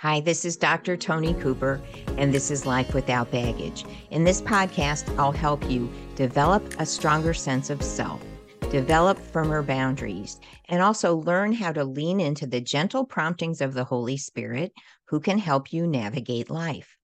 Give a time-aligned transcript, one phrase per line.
[0.00, 0.96] Hi, this is Dr.
[0.96, 1.78] Toni Cooper,
[2.16, 3.84] and this is Life Without Baggage.
[4.10, 8.22] In this podcast, I'll help you develop a stronger sense of self,
[8.70, 10.40] develop firmer boundaries,
[10.70, 14.72] and also learn how to lean into the gentle promptings of the Holy Spirit
[15.08, 16.96] who can help you navigate life.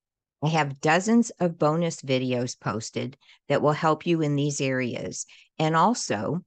[0.43, 3.19] I have dozens of bonus videos posted
[3.51, 5.27] that will help you in these areas
[5.59, 6.41] and also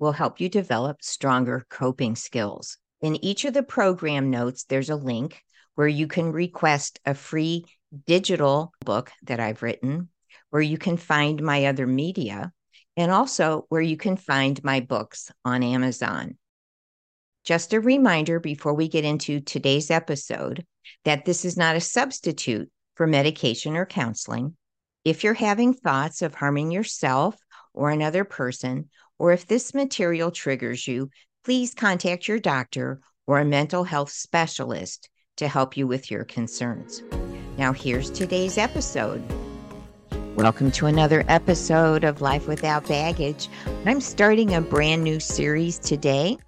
[0.00, 2.76] will help you develop stronger coping skills.
[3.02, 5.40] In each of the program notes, there's a link
[5.74, 7.64] where you can request a free
[8.06, 10.08] digital book that I've written,
[10.50, 12.52] where you can find my other media,
[12.96, 16.36] and also where you can find my books on Amazon.
[17.44, 20.64] Just a reminder before we get into today's episode
[21.04, 24.56] that this is not a substitute for medication or counseling.
[25.04, 27.36] If you're having thoughts of harming yourself
[27.74, 31.10] or another person, or if this material triggers you,
[31.44, 37.02] please contact your doctor or a mental health specialist to help you with your concerns.
[37.58, 39.22] Now, here's today's episode.
[40.36, 43.48] Welcome to another episode of Life Without Baggage.
[43.84, 46.38] I'm starting a brand new series today.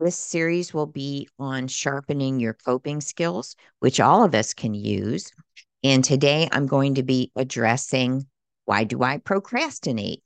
[0.00, 5.32] This series will be on sharpening your coping skills, which all of us can use.
[5.82, 8.26] And today I'm going to be addressing
[8.66, 10.22] why do I procrastinate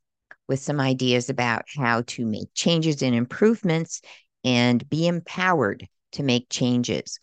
[0.48, 4.00] with some ideas about how to make changes and improvements
[4.44, 7.18] and be empowered to make changes.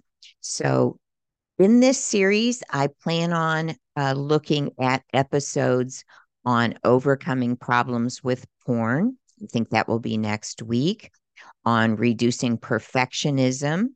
[0.47, 0.99] So,
[1.57, 6.05] in this series, I plan on uh, looking at episodes
[6.45, 9.17] on overcoming problems with porn.
[9.41, 11.09] I think that will be next week.
[11.65, 13.87] On reducing perfectionism,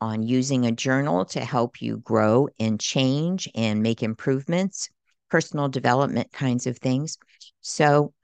[0.00, 4.88] on using a journal to help you grow and change and make improvements,
[5.30, 7.18] personal development kinds of things.
[7.60, 8.14] So,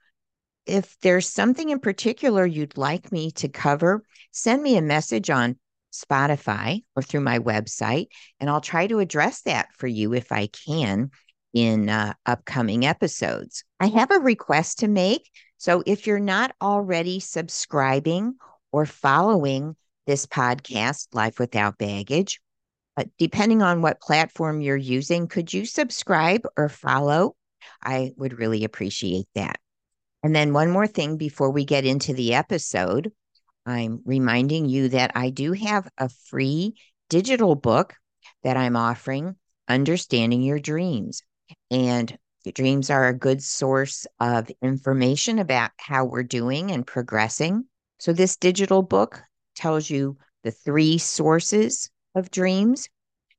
[0.65, 5.59] if there's something in particular you'd like me to cover, send me a message on
[5.91, 8.07] Spotify or through my website,
[8.39, 11.11] and I'll try to address that for you if I can
[11.53, 13.63] in uh, upcoming episodes.
[13.79, 15.29] I have a request to make.
[15.57, 18.35] So if you're not already subscribing
[18.71, 19.75] or following
[20.07, 22.39] this podcast, Life Without Baggage,
[23.17, 27.35] depending on what platform you're using, could you subscribe or follow?
[27.83, 29.59] I would really appreciate that.
[30.23, 33.11] And then, one more thing before we get into the episode
[33.65, 36.75] I'm reminding you that I do have a free
[37.09, 37.93] digital book
[38.43, 39.35] that I'm offering,
[39.67, 41.23] Understanding Your Dreams.
[41.69, 42.17] And
[42.53, 47.65] dreams are a good source of information about how we're doing and progressing.
[47.99, 49.21] So, this digital book
[49.55, 52.89] tells you the three sources of dreams,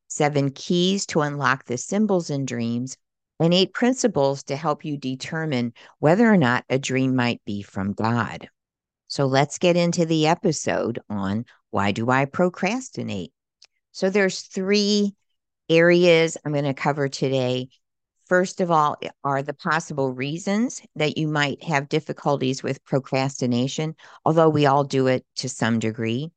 [0.08, 2.96] seven keys to unlock the symbols in dreams,
[3.40, 7.92] and eight principles to help you determine whether or not a dream might be from
[7.92, 8.48] God.
[9.12, 13.30] So let's get into the episode on why do I procrastinate?
[13.90, 15.14] So there's three
[15.68, 17.68] areas I'm going to cover today.
[18.24, 24.48] First of all, are the possible reasons that you might have difficulties with procrastination, although
[24.48, 26.30] we all do it to some degree.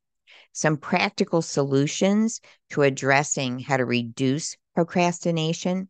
[0.52, 5.88] Some practical solutions to addressing how to reduce procrastination,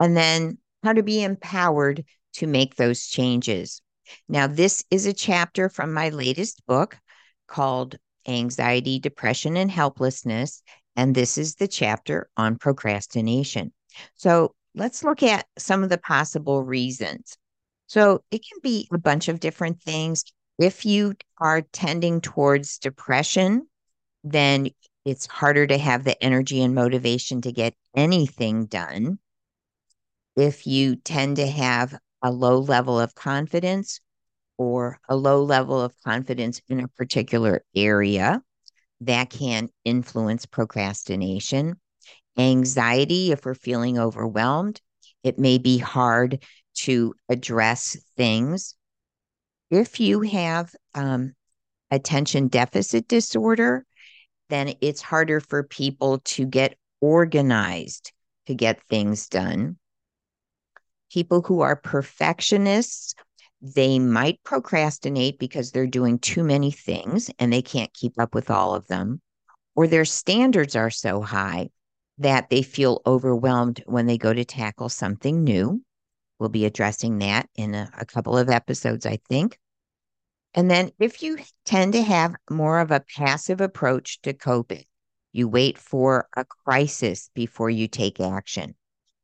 [0.00, 2.06] and then how to be empowered
[2.36, 3.82] to make those changes.
[4.28, 6.98] Now, this is a chapter from my latest book
[7.46, 7.96] called
[8.26, 10.62] Anxiety, Depression, and Helplessness.
[10.96, 13.72] And this is the chapter on procrastination.
[14.14, 17.36] So let's look at some of the possible reasons.
[17.86, 20.24] So it can be a bunch of different things.
[20.58, 23.66] If you are tending towards depression,
[24.24, 24.70] then
[25.04, 29.18] it's harder to have the energy and motivation to get anything done.
[30.36, 34.00] If you tend to have a low level of confidence
[34.58, 38.40] or a low level of confidence in a particular area
[39.00, 41.74] that can influence procrastination.
[42.38, 44.80] Anxiety, if we're feeling overwhelmed,
[45.24, 46.42] it may be hard
[46.74, 48.74] to address things.
[49.70, 51.34] If you have um,
[51.90, 53.84] attention deficit disorder,
[54.48, 58.12] then it's harder for people to get organized
[58.46, 59.76] to get things done
[61.12, 63.14] people who are perfectionists,
[63.60, 68.50] they might procrastinate because they're doing too many things and they can't keep up with
[68.50, 69.20] all of them,
[69.76, 71.68] or their standards are so high
[72.18, 75.82] that they feel overwhelmed when they go to tackle something new.
[76.38, 79.58] We'll be addressing that in a, a couple of episodes, I think.
[80.54, 84.84] And then if you tend to have more of a passive approach to coping,
[85.32, 88.74] you wait for a crisis before you take action.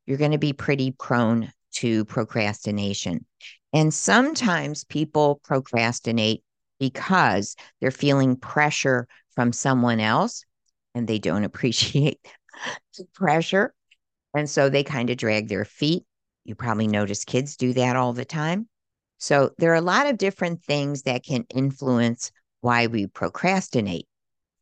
[0.07, 3.25] You're going to be pretty prone to procrastination.
[3.73, 6.43] And sometimes people procrastinate
[6.79, 10.45] because they're feeling pressure from someone else
[10.95, 12.19] and they don't appreciate
[12.97, 13.75] the pressure.
[14.35, 16.05] And so they kind of drag their feet.
[16.45, 18.69] You probably notice kids do that all the time.
[19.19, 22.31] So there are a lot of different things that can influence
[22.61, 24.07] why we procrastinate.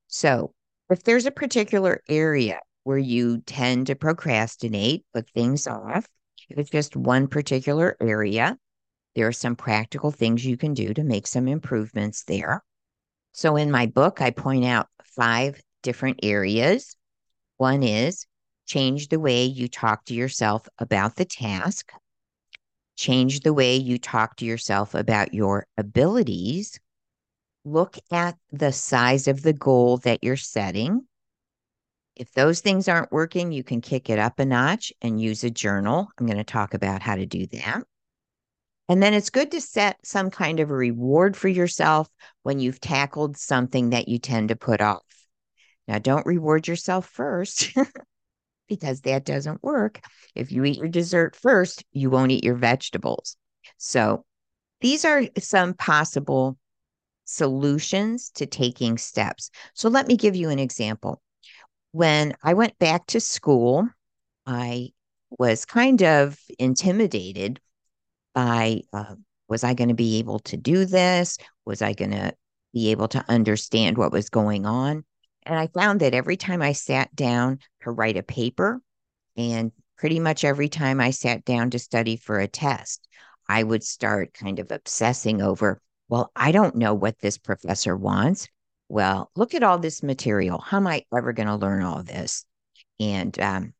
[0.09, 0.55] So
[0.91, 6.07] if there's a particular area where you tend to procrastinate, put things off,
[6.49, 8.59] it's just one particular area,
[9.15, 12.63] there are some practical things you can do to make some improvements there.
[13.33, 16.97] So in my book, I point out five different areas.
[17.57, 18.27] One is
[18.67, 21.93] change the way you talk to yourself about the task,
[22.97, 26.81] change the way you talk to yourself about your abilities,
[27.65, 31.07] look at the size of the goal that you're setting.
[32.17, 35.51] If those things aren't working, you can kick it up a notch and use a
[35.51, 36.09] journal.
[36.19, 37.83] I'm going to talk about how to do that.
[38.89, 42.09] And then it's good to set some kind of a reward for yourself
[42.43, 45.03] when you've tackled something that you tend to put off.
[45.89, 47.73] Now, don't reward yourself first
[48.69, 50.01] because that doesn't work.
[50.35, 53.37] If you eat your dessert first, you won't eat your vegetables.
[53.77, 54.25] So,
[54.81, 56.57] these are some possible
[57.25, 59.51] solutions to taking steps.
[59.75, 61.21] So, let me give you an example.
[61.97, 63.89] When I went back to school,
[64.45, 64.91] I
[65.31, 67.59] was kind of intimidated
[68.35, 69.15] by uh,
[69.49, 71.39] was I going to be able to do this?
[71.65, 72.35] Was I going to
[72.75, 75.07] be able to understand what was going on?
[75.45, 78.83] And I found that every time I sat down to write a paper,
[79.39, 83.09] and pretty much every time I sat down to study for a test,
[83.49, 88.49] I would start kind of obsessing over, well, I don't know what this professor wants.
[88.89, 90.59] Well, look at all this material.
[90.59, 92.45] How am I ever going to learn all this?
[93.01, 93.75] And um,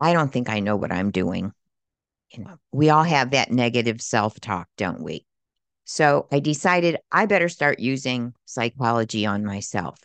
[0.00, 1.52] I don't think I know what I'm doing
[2.32, 5.24] you know, we all have that negative self talk, don't we?
[5.84, 9.98] So I decided I better start using psychology on myself.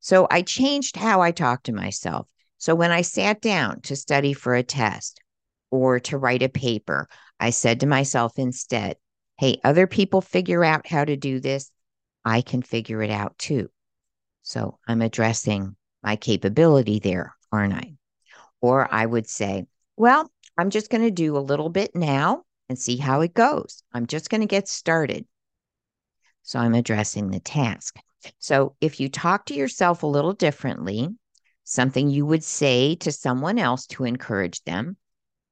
[0.00, 2.26] So I changed how I talk to myself.
[2.58, 5.20] So when I sat down to study for a test
[5.70, 7.08] or to write a paper,
[7.38, 8.96] I said to myself instead,
[9.38, 11.70] hey, other people figure out how to do this.
[12.24, 13.70] I can figure it out too.
[14.50, 17.94] So I'm addressing my capability there, aren't I?
[18.60, 22.76] Or I would say, well, I'm just going to do a little bit now and
[22.76, 23.84] see how it goes.
[23.92, 25.24] I'm just going to get started.
[26.42, 27.94] So I'm addressing the task.
[28.40, 31.08] So if you talk to yourself a little differently,
[31.62, 34.96] something you would say to someone else to encourage them,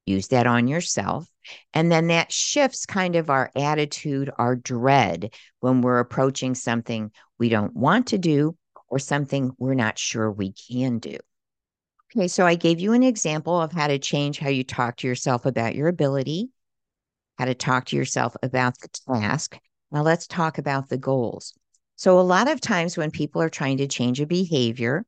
[0.07, 1.25] use that on yourself.
[1.73, 7.49] And then that shifts kind of our attitude, our dread when we're approaching something we
[7.49, 8.57] don't want to do
[8.89, 11.17] or something we're not sure we can do.
[12.11, 15.07] Okay, so I gave you an example of how to change how you talk to
[15.07, 16.49] yourself about your ability,
[17.39, 19.59] how to talk to yourself about the task.
[19.91, 21.55] Now let's talk about the goals.
[21.97, 25.05] So, a lot of times when people are trying to change a behavior,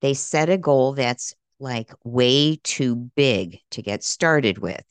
[0.00, 4.82] they set a goal that's like way too big to get started with.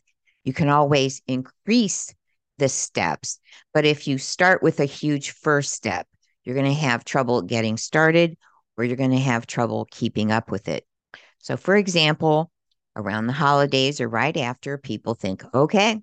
[0.43, 2.13] You can always increase
[2.57, 3.39] the steps,
[3.73, 6.07] but if you start with a huge first step,
[6.43, 8.37] you're going to have trouble getting started
[8.77, 10.85] or you're going to have trouble keeping up with it.
[11.39, 12.51] So, for example,
[12.95, 16.01] around the holidays or right after, people think, okay,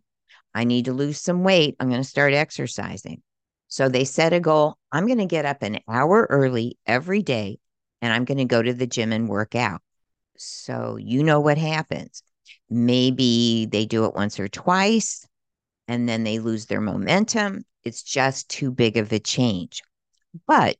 [0.54, 1.76] I need to lose some weight.
[1.78, 3.22] I'm going to start exercising.
[3.68, 7.58] So they set a goal I'm going to get up an hour early every day
[8.00, 9.82] and I'm going to go to the gym and work out.
[10.38, 12.22] So you know what happens.
[12.70, 15.26] Maybe they do it once or twice
[15.86, 17.64] and then they lose their momentum.
[17.84, 19.82] It's just too big of a change.
[20.46, 20.76] But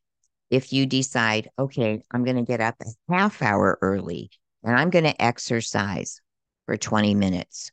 [0.50, 4.30] if you decide, okay, I'm going to get up a half hour early
[4.62, 6.20] and I'm going to exercise
[6.66, 7.70] for 20 minutes,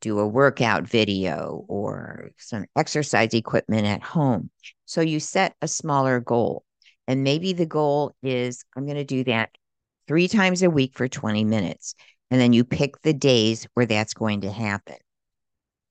[0.00, 4.50] do a workout video or some exercise equipment at home.
[4.86, 6.64] So you set a smaller goal.
[7.06, 9.50] And maybe the goal is I'm going to do that
[10.08, 11.94] three times a week for 20 minutes.
[12.30, 14.96] And then you pick the days where that's going to happen.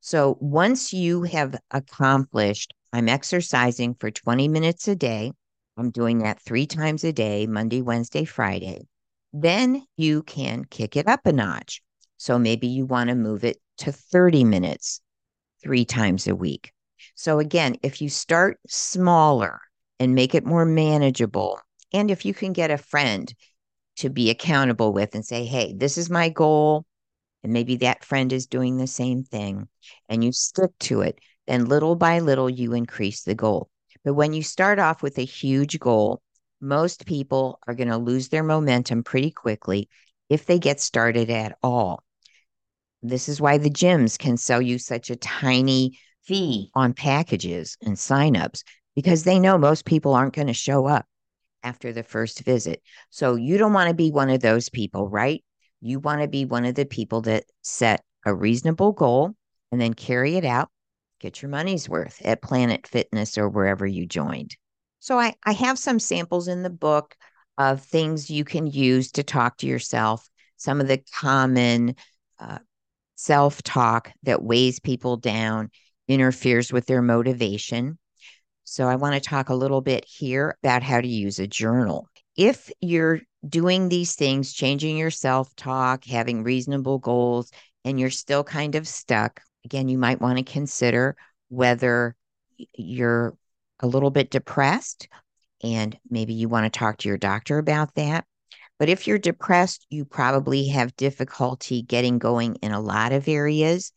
[0.02, 5.34] So once you have accomplished, I'm exercising for 20 minutes a day,
[5.76, 8.88] I'm doing that three times a day, Monday, Wednesday, Friday
[9.34, 11.82] then you can kick it up a notch.
[12.18, 15.02] So maybe you want to move it to 30 minutes
[15.62, 16.72] three times a week.
[17.16, 19.60] So again, if you start smaller
[20.00, 21.60] and make it more manageable,
[21.92, 23.34] and if you can get a friend
[23.98, 26.86] to be accountable with and say, hey, this is my goal,
[27.44, 29.68] and maybe that friend is doing the same thing,
[30.08, 33.70] and you stick to it, then little by little you increase the goal.
[34.04, 36.22] But when you start off with a huge goal,
[36.62, 39.90] most people are going to lose their momentum pretty quickly
[40.30, 42.04] if they get started at all.
[43.02, 47.96] This is why the gyms can sell you such a tiny fee on packages and
[47.96, 48.64] signups
[48.96, 51.06] because they know most people aren't going to show up
[51.64, 52.82] after the first visit.
[53.10, 55.44] So you don't want to be one of those people, right?
[55.82, 59.34] You want to be one of the people that set a reasonable goal
[59.72, 60.70] and then carry it out,
[61.24, 64.58] get your money's worth at Planet Fitness or wherever you joined.
[65.00, 67.16] So I, I have some samples in the book
[67.58, 71.96] of things you can use to talk to yourself, some of the common
[72.40, 72.60] uh,
[73.16, 75.72] self talk that weighs people down,
[76.10, 77.98] interferes with their motivation.
[78.66, 82.10] So I want to talk a little bit here about how to use a journal.
[82.36, 87.50] If you're doing these things, changing your self talk, having reasonable goals,
[87.86, 91.16] and you're still kind of stuck, again, you might want to consider
[91.50, 92.16] whether
[92.76, 93.36] you're
[93.80, 95.08] a little bit depressed
[95.62, 98.26] and maybe you want to talk to your doctor about that.
[98.80, 103.94] But if you're depressed, you probably have difficulty getting going in a lot of areas,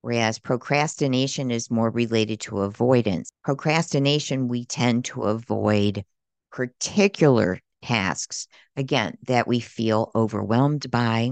[0.00, 3.30] whereas procrastination is more related to avoidance.
[3.44, 6.04] Procrastination, we tend to avoid
[6.50, 11.30] particular tasks, again, that we feel overwhelmed by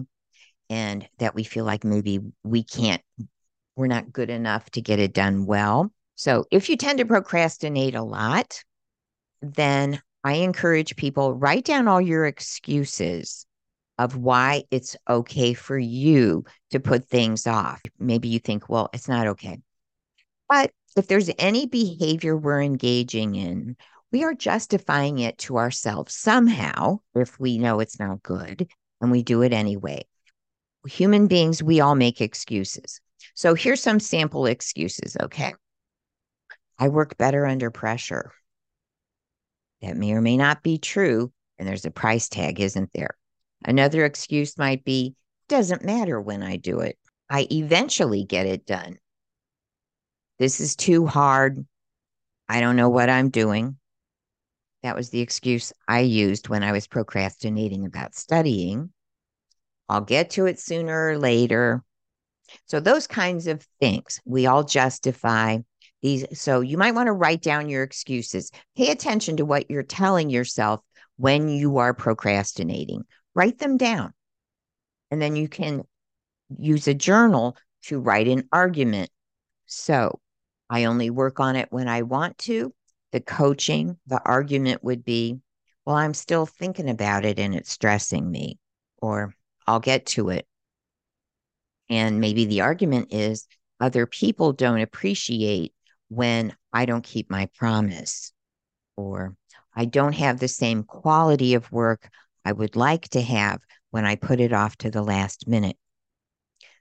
[0.68, 3.02] and that we feel like maybe we can't,
[3.80, 5.90] we're not good enough to get it done well.
[6.14, 8.62] So if you tend to procrastinate a lot,
[9.40, 13.46] then I encourage people write down all your excuses
[13.99, 17.80] of why it's okay for you to put things off.
[17.99, 19.58] Maybe you think, well, it's not okay.
[20.49, 23.76] But if there's any behavior we're engaging in,
[24.12, 28.68] we are justifying it to ourselves somehow if we know it's not good
[29.00, 30.04] and we do it anyway.
[30.87, 33.00] Human beings, we all make excuses.
[33.34, 35.54] So here's some sample excuses, okay?
[36.78, 38.32] I work better under pressure.
[39.82, 43.16] That may or may not be true, and there's a price tag, isn't there?
[43.64, 45.14] Another excuse might be
[45.48, 46.96] doesn't matter when I do it.
[47.28, 48.98] I eventually get it done.
[50.38, 51.66] This is too hard.
[52.48, 53.76] I don't know what I'm doing.
[54.82, 58.90] That was the excuse I used when I was procrastinating about studying.
[59.88, 61.84] I'll get to it sooner or later.
[62.66, 65.59] So, those kinds of things we all justify
[66.02, 68.50] these so you might want to write down your excuses.
[68.76, 70.80] Pay attention to what you're telling yourself
[71.16, 73.04] when you are procrastinating.
[73.35, 74.12] Write them down.
[75.11, 75.83] And then you can
[76.59, 79.11] use a journal to write an argument.
[79.66, 80.21] So,
[80.69, 82.73] I only work on it when I want to.
[83.12, 85.40] The coaching, the argument would be,
[85.85, 88.59] well, I'm still thinking about it and it's stressing me,
[88.99, 89.35] or
[89.66, 90.47] I'll get to it.
[91.90, 93.47] And maybe the argument is
[93.80, 95.75] other people don't appreciate
[96.09, 98.32] when I don't keep my promise
[98.97, 99.35] or
[99.75, 102.09] I don't have the same quality of work
[102.44, 105.76] I would like to have when I put it off to the last minute.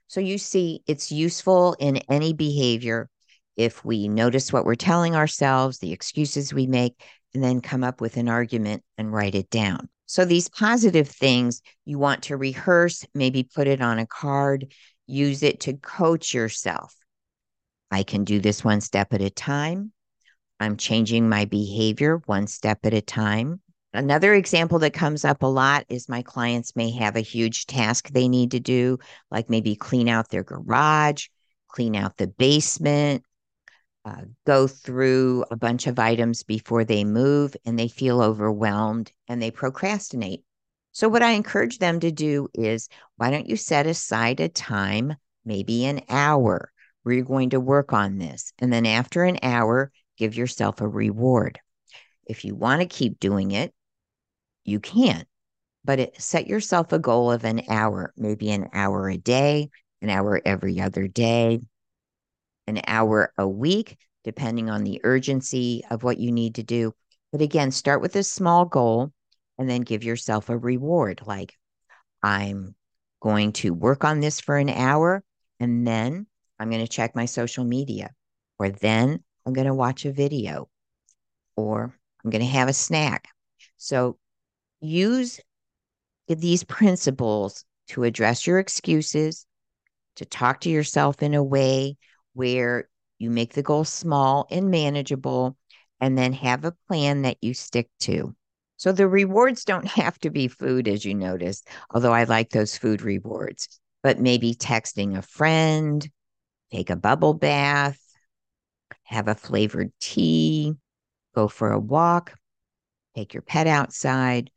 [0.06, 3.08] So you see, it's useful in any behavior
[3.56, 7.00] if we notice what we're telling ourselves, the excuses we make,
[7.34, 9.88] and then come up with an argument and write it down.
[10.06, 14.72] So these positive things you want to rehearse, maybe put it on a card,
[15.10, 16.94] use it to coach yourself.
[17.90, 19.92] I can do this one step at a time.
[20.60, 23.60] I'm changing my behavior one step at a time.
[23.92, 28.08] Another example that comes up a lot is my clients may have a huge task
[28.08, 28.98] they need to do,
[29.30, 31.26] like maybe clean out their garage,
[31.66, 33.24] clean out the basement,
[34.04, 39.42] uh, go through a bunch of items before they move, and they feel overwhelmed and
[39.42, 40.44] they procrastinate.
[40.92, 45.14] So, what I encourage them to do is why don't you set aside a time,
[45.44, 48.52] maybe an hour, where you're going to work on this.
[48.58, 51.60] And then after an hour, give yourself a reward.
[52.26, 53.72] If you want to keep doing it,
[54.64, 55.24] you can,
[55.84, 59.70] but it, set yourself a goal of an hour, maybe an hour a day,
[60.02, 61.60] an hour every other day,
[62.66, 66.92] an hour a week, depending on the urgency of what you need to do.
[67.32, 69.12] But again, start with a small goal
[69.60, 71.54] and then give yourself a reward like,
[72.22, 72.74] I'm
[73.20, 75.22] going to work on this for an hour
[75.60, 76.26] and then
[76.58, 78.10] I'm going to check my social media,
[78.58, 80.70] or then I'm going to watch a video,
[81.56, 83.28] or I'm going to have a snack.
[83.76, 84.18] So
[84.80, 85.40] use
[86.26, 89.44] these principles to address your excuses,
[90.16, 91.98] to talk to yourself in a way
[92.32, 92.88] where
[93.18, 95.58] you make the goal small and manageable,
[96.00, 98.34] and then have a plan that you stick to.
[98.80, 102.78] So the rewards don't have to be food, as you noticed, although I like those
[102.78, 106.08] food rewards, but maybe texting a friend,
[106.72, 108.00] take a bubble bath,
[109.02, 110.72] have a flavored tea,
[111.34, 112.32] go for a walk,
[113.14, 114.50] take your pet outside,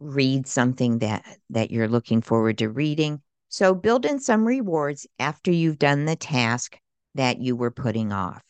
[0.00, 3.22] read something that that you're looking forward to reading.
[3.48, 6.78] So build in some rewards after you've done the task
[7.14, 8.42] that you were putting off.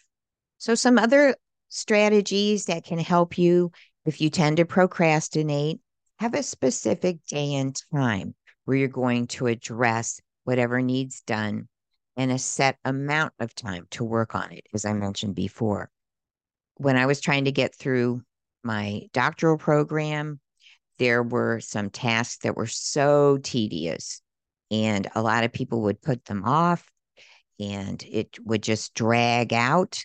[0.59, 1.37] So some other
[1.69, 3.71] strategies that can help you
[4.05, 5.81] if you tend to procrastinate,
[6.19, 8.35] have a specific day and time.
[8.65, 11.69] where you're going to address whatever needs done
[12.17, 15.91] and a set amount of time to work on it, as I mentioned before.
[16.77, 18.23] When I was trying to get through
[18.63, 20.39] my doctoral program,
[20.99, 24.21] there were some tasks that were so tedious,
[24.71, 26.89] and a lot of people would put them off,
[27.59, 30.05] and it would just drag out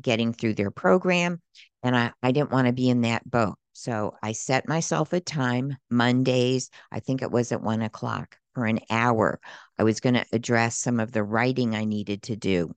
[0.00, 1.40] getting through their program.
[1.84, 3.56] And I, I didn't want to be in that boat.
[3.74, 8.64] So I set myself a time, Mondays, I think it was at one o'clock for
[8.64, 9.38] an hour.
[9.78, 12.74] I was going to address some of the writing I needed to do.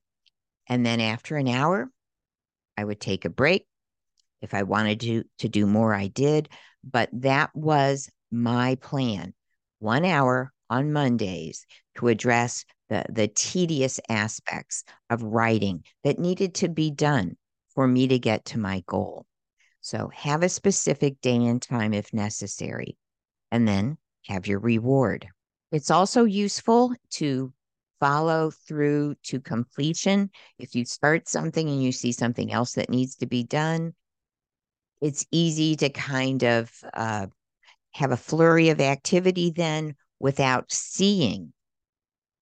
[0.68, 1.90] And then after an hour,
[2.76, 3.66] I would take a break.
[4.42, 6.50] If I wanted to, to do more, I did.
[6.84, 9.32] But that was my plan
[9.78, 11.64] one hour on Mondays
[11.96, 17.37] to address the, the tedious aspects of writing that needed to be done
[17.78, 19.24] for me to get to my goal.
[19.82, 22.96] So have a specific day and time if necessary,
[23.52, 25.28] and then have your reward.
[25.70, 27.52] It's also useful to
[28.00, 30.30] follow through to completion.
[30.58, 33.94] If you start something and you see something else that needs to be done,
[35.00, 37.28] it's easy to kind of uh,
[37.92, 41.52] have a flurry of activity then without seeing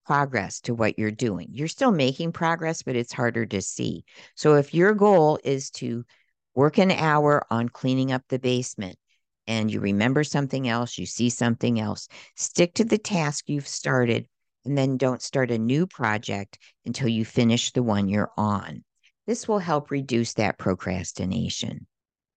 [0.06, 1.48] progress to what you're doing.
[1.50, 4.04] You're still making progress, but it's harder to see.
[4.34, 6.04] So if your goal is to
[6.54, 8.96] work an hour on cleaning up the basement
[9.46, 14.26] and you remember something else, you see something else, stick to the task you've started
[14.64, 18.84] and then don't start a new project until you finish the one you're on.
[19.26, 21.86] This will help reduce that procrastination.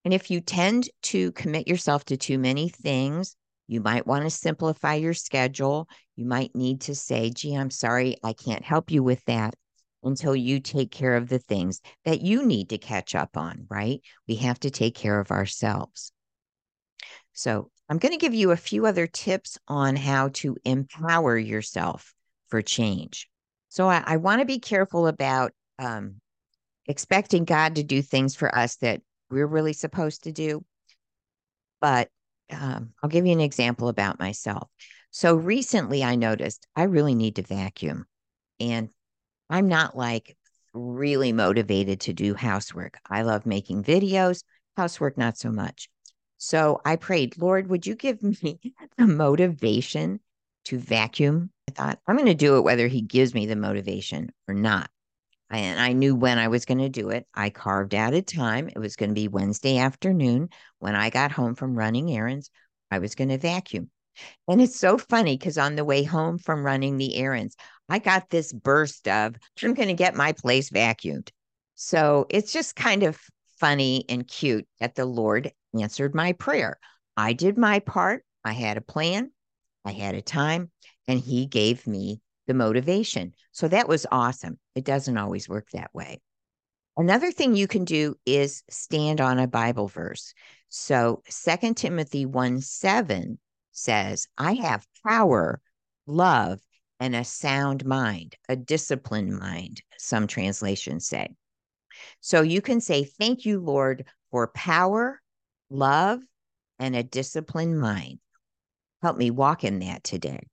[0.05, 3.35] And if you tend to commit yourself to too many things,
[3.69, 5.87] you might want to simplify your schedule.
[6.15, 9.53] You might need to say, gee, I'm sorry, I can't help you with that
[10.01, 14.01] until you take care of the things that you need to catch up on, right?
[14.27, 16.11] We have to take care of ourselves.
[17.33, 22.15] So, I'm going to give you a few other tips on how to empower yourself
[22.47, 23.29] for change.
[23.67, 26.15] So, I, I want to be careful about um,
[26.87, 30.65] expecting God to do things for us that we're really supposed to do.
[31.81, 32.09] But
[32.51, 34.69] um, I'll give you an example about myself.
[35.11, 38.05] So recently I noticed I really need to vacuum
[38.59, 38.89] and
[39.49, 40.37] I'm not like
[40.73, 42.97] really motivated to do housework.
[43.09, 44.43] I love making videos,
[44.77, 45.89] housework, not so much.
[46.37, 48.59] So I prayed, Lord, would you give me
[48.97, 50.19] the motivation
[50.65, 51.51] to vacuum?
[51.69, 54.89] I thought, I'm going to do it whether He gives me the motivation or not
[55.49, 57.25] and I knew when I was going to do it.
[57.33, 58.69] I carved out a time.
[58.69, 62.49] It was going to be Wednesday afternoon when I got home from running errands.
[62.91, 63.89] I was going to vacuum.
[64.47, 67.55] And it's so funny because on the way home from running the errands,
[67.87, 71.29] I got this burst of, I'm going to get my place vacuumed.
[71.75, 73.19] So it's just kind of
[73.59, 76.79] funny and cute that the Lord answered my prayer.
[77.17, 78.23] I did my part.
[78.43, 79.31] I had a plan,
[79.83, 80.71] I had a time,
[81.07, 83.31] and He gave me the motivation.
[83.51, 84.57] So that was awesome.
[84.73, 86.19] It doesn't always work that way.
[86.97, 90.33] Another thing you can do is stand on a Bible verse.
[90.67, 93.37] So Second Timothy 1 7
[93.71, 95.61] says, I have power,
[96.07, 96.59] love,
[96.99, 101.29] and a sound mind, a disciplined mind, some translations say.
[102.19, 105.21] So you can say, Thank you, Lord, for power,
[105.69, 106.21] love,
[106.79, 108.17] and a disciplined mind.
[109.03, 110.47] Help me walk in that today.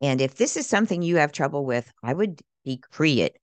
[0.00, 3.36] And if this is something you have trouble with, I would decree it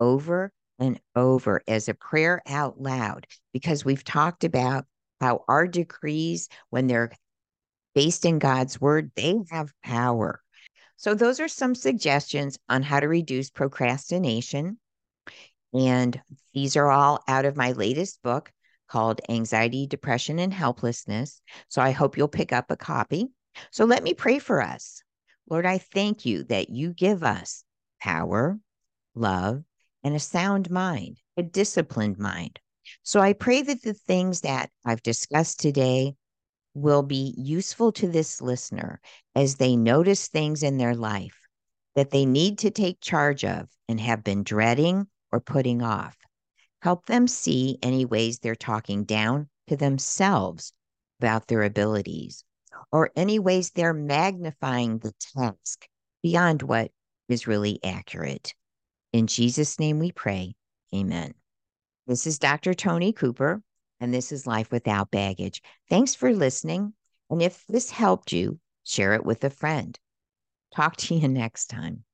[0.00, 4.84] over and over as a prayer out loud, because we've talked about
[5.20, 7.12] how our decrees, when they're
[7.94, 10.40] based in God's word, they have power.
[10.96, 14.78] So, those are some suggestions on how to reduce procrastination.
[15.72, 16.20] And
[16.52, 18.52] these are all out of my latest book
[18.88, 21.40] called Anxiety, Depression, and Helplessness.
[21.68, 23.28] So, I hope you'll pick up a copy.
[23.70, 25.01] So, let me pray for us.
[25.52, 27.62] Lord, I thank you that you give us
[28.00, 28.58] power,
[29.14, 29.62] love,
[30.02, 32.58] and a sound mind, a disciplined mind.
[33.02, 36.14] So I pray that the things that I've discussed today
[36.72, 38.98] will be useful to this listener
[39.34, 41.36] as they notice things in their life
[41.96, 46.16] that they need to take charge of and have been dreading or putting off.
[46.80, 50.72] Help them see any ways they're talking down to themselves
[51.20, 52.42] about their abilities
[52.90, 55.86] or any ways they're magnifying the task
[56.22, 56.90] beyond what
[57.28, 58.54] is really accurate.
[59.12, 60.54] In Jesus' name we pray.
[60.94, 61.34] Amen.
[62.06, 62.74] This is Dr.
[62.74, 63.62] Toni Cooper,
[64.00, 65.62] and this is Life Without Baggage.
[65.88, 66.94] Thanks for listening.
[67.30, 69.98] And if this helped you, share it with a friend.
[70.74, 72.04] Talk to you next time.